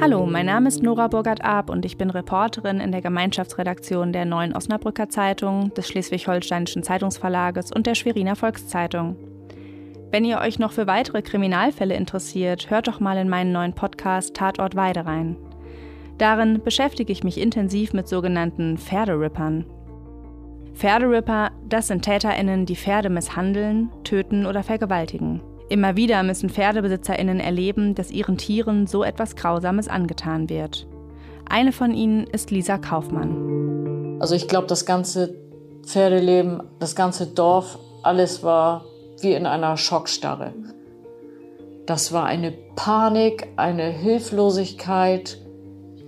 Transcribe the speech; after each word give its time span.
Hallo, 0.00 0.24
mein 0.24 0.46
Name 0.46 0.66
ist 0.66 0.82
Nora 0.82 1.08
Burgert-Ab 1.08 1.68
und 1.68 1.84
ich 1.84 1.98
bin 1.98 2.08
Reporterin 2.08 2.80
in 2.80 2.90
der 2.90 3.02
Gemeinschaftsredaktion 3.02 4.14
der 4.14 4.24
Neuen 4.24 4.56
Osnabrücker 4.56 5.10
Zeitung, 5.10 5.74
des 5.74 5.88
Schleswig-Holsteinischen 5.88 6.82
Zeitungsverlages 6.82 7.70
und 7.70 7.86
der 7.86 7.94
Schweriner 7.94 8.34
Volkszeitung. 8.34 9.16
Wenn 10.10 10.24
ihr 10.24 10.38
euch 10.38 10.58
noch 10.58 10.72
für 10.72 10.86
weitere 10.86 11.20
Kriminalfälle 11.20 11.94
interessiert, 11.94 12.70
hört 12.70 12.88
doch 12.88 12.98
mal 12.98 13.18
in 13.18 13.28
meinen 13.28 13.52
neuen 13.52 13.74
Podcast 13.74 14.34
Tatort 14.34 14.74
Weide 14.74 15.04
rein. 15.04 15.36
Darin 16.16 16.62
beschäftige 16.62 17.12
ich 17.12 17.22
mich 17.22 17.38
intensiv 17.38 17.92
mit 17.92 18.08
sogenannten 18.08 18.78
Pferderippern. 18.78 19.66
Pferderipper, 20.72 21.50
das 21.68 21.88
sind 21.88 22.06
TäterInnen, 22.06 22.64
die 22.64 22.76
Pferde 22.76 23.10
misshandeln, 23.10 23.90
töten 24.02 24.46
oder 24.46 24.62
vergewaltigen. 24.62 25.42
Immer 25.70 25.94
wieder 25.94 26.24
müssen 26.24 26.50
PferdebesitzerInnen 26.50 27.38
erleben, 27.38 27.94
dass 27.94 28.10
ihren 28.10 28.36
Tieren 28.36 28.88
so 28.88 29.04
etwas 29.04 29.36
Grausames 29.36 29.86
angetan 29.86 30.50
wird. 30.50 30.88
Eine 31.48 31.70
von 31.70 31.94
ihnen 31.94 32.26
ist 32.26 32.50
Lisa 32.50 32.76
Kaufmann. 32.76 34.18
Also 34.18 34.34
ich 34.34 34.48
glaube, 34.48 34.66
das 34.66 34.84
ganze 34.84 35.32
Pferdeleben, 35.84 36.60
das 36.80 36.96
ganze 36.96 37.28
Dorf, 37.28 37.78
alles 38.02 38.42
war 38.42 38.84
wie 39.20 39.32
in 39.32 39.46
einer 39.46 39.76
Schockstarre. 39.76 40.54
Das 41.86 42.12
war 42.12 42.24
eine 42.24 42.52
Panik, 42.74 43.46
eine 43.54 43.90
Hilflosigkeit. 43.90 45.38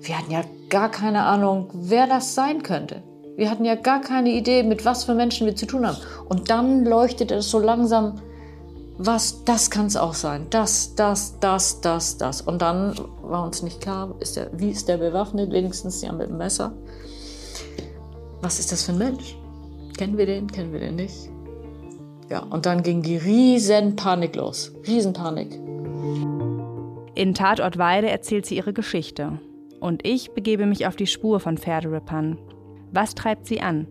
Wir 0.00 0.18
hatten 0.18 0.32
ja 0.32 0.42
gar 0.70 0.90
keine 0.90 1.22
Ahnung, 1.22 1.68
wer 1.72 2.08
das 2.08 2.34
sein 2.34 2.64
könnte. 2.64 3.04
Wir 3.36 3.48
hatten 3.48 3.64
ja 3.64 3.76
gar 3.76 4.00
keine 4.00 4.30
Idee, 4.30 4.64
mit 4.64 4.84
was 4.84 5.04
für 5.04 5.14
Menschen 5.14 5.46
wir 5.46 5.54
zu 5.54 5.66
tun 5.66 5.86
haben. 5.86 5.98
Und 6.28 6.50
dann 6.50 6.84
leuchtete 6.84 7.36
es 7.36 7.48
so 7.48 7.60
langsam 7.60 8.20
was, 8.98 9.44
das 9.44 9.70
kann 9.70 9.86
es 9.86 9.96
auch 9.96 10.14
sein. 10.14 10.46
Das, 10.50 10.94
das, 10.94 11.38
das, 11.40 11.80
das, 11.80 12.18
das. 12.18 12.42
Und 12.42 12.62
dann 12.62 12.94
war 13.22 13.44
uns 13.44 13.62
nicht 13.62 13.80
klar, 13.80 14.14
ist 14.20 14.36
der, 14.36 14.50
wie 14.52 14.70
ist 14.70 14.88
der 14.88 14.98
bewaffnet, 14.98 15.50
wenigstens 15.50 16.02
ja 16.02 16.12
mit 16.12 16.28
dem 16.28 16.38
Messer. 16.38 16.72
Was 18.42 18.58
ist 18.58 18.72
das 18.72 18.84
für 18.84 18.92
ein 18.92 18.98
Mensch? 18.98 19.36
Kennen 19.96 20.18
wir 20.18 20.26
den, 20.26 20.46
kennen 20.50 20.72
wir 20.72 20.80
den 20.80 20.96
nicht? 20.96 21.30
Ja, 22.28 22.40
und 22.40 22.66
dann 22.66 22.82
ging 22.82 23.02
die 23.02 23.16
riesen 23.16 23.96
Panik 23.96 24.36
los. 24.36 24.72
Riesenpanik. 24.86 25.58
In 27.14 27.34
Tatort 27.34 27.78
Weide 27.78 28.08
erzählt 28.08 28.46
sie 28.46 28.56
ihre 28.56 28.72
Geschichte. 28.72 29.38
Und 29.80 30.06
ich 30.06 30.32
begebe 30.32 30.66
mich 30.66 30.86
auf 30.86 30.96
die 30.96 31.06
Spur 31.06 31.40
von 31.40 31.58
Pferderippern. 31.58 32.38
Was 32.90 33.14
treibt 33.14 33.46
sie 33.46 33.60
an? 33.60 33.86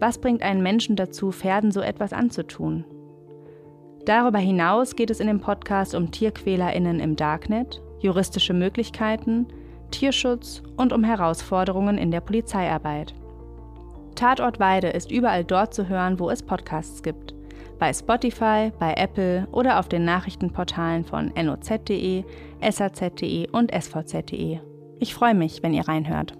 Was 0.00 0.18
bringt 0.18 0.42
einen 0.42 0.62
Menschen 0.62 0.96
dazu, 0.96 1.32
Pferden 1.32 1.70
so 1.70 1.80
etwas 1.80 2.12
anzutun? 2.12 2.84
Darüber 4.08 4.38
hinaus 4.38 4.96
geht 4.96 5.10
es 5.10 5.20
in 5.20 5.26
dem 5.26 5.38
Podcast 5.38 5.94
um 5.94 6.10
TierquälerInnen 6.10 6.98
im 6.98 7.14
Darknet, 7.14 7.82
juristische 8.00 8.54
Möglichkeiten, 8.54 9.46
Tierschutz 9.90 10.62
und 10.78 10.94
um 10.94 11.04
Herausforderungen 11.04 11.98
in 11.98 12.10
der 12.10 12.22
Polizeiarbeit. 12.22 13.12
Tatort 14.14 14.58
Weide 14.60 14.88
ist 14.88 15.10
überall 15.10 15.44
dort 15.44 15.74
zu 15.74 15.90
hören, 15.90 16.18
wo 16.18 16.30
es 16.30 16.42
Podcasts 16.42 17.02
gibt. 17.02 17.34
Bei 17.78 17.92
Spotify, 17.92 18.72
bei 18.78 18.94
Apple 18.94 19.46
oder 19.52 19.78
auf 19.78 19.90
den 19.90 20.06
Nachrichtenportalen 20.06 21.04
von 21.04 21.30
noz.de, 21.36 22.24
saz.de 22.70 23.50
und 23.50 23.70
svz.de. 23.70 24.58
Ich 25.00 25.14
freue 25.14 25.34
mich, 25.34 25.62
wenn 25.62 25.74
ihr 25.74 25.86
reinhört. 25.86 26.32